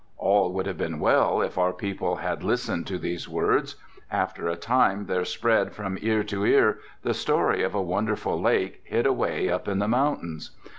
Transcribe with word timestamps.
All 0.17 0.51
would 0.53 0.65
have 0.65 0.79
been 0.79 0.99
well 0.99 1.43
if 1.43 1.59
our 1.59 1.71
people 1.73 2.15
had 2.15 2.43
listened 2.43 2.87
to 2.87 2.97
these 2.97 3.29
words. 3.29 3.75
After 4.09 4.47
a 4.47 4.55
time 4.55 5.05
there 5.05 5.23
spread 5.23 5.73
from 5.75 5.99
ear 6.01 6.23
to 6.23 6.43
ear 6.43 6.79
the 7.03 7.13
story 7.13 7.61
of 7.61 7.75
a 7.75 7.81
wonderful 7.83 8.41
lake, 8.41 8.81
hid 8.83 9.05
away 9.05 9.47
up 9.47 9.67
in 9.67 9.77
the 9.77 9.87
mountains. 9.87 10.57